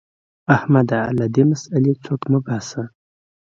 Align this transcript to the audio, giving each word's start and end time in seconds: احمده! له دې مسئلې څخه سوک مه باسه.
احمده! 0.55 0.99
له 1.17 1.25
دې 1.33 1.43
مسئلې 1.51 1.93
څخه 2.03 2.03
سوک 2.07 2.21
مه 2.31 2.39
باسه. 2.45 2.83